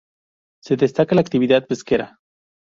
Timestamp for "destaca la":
0.77-1.21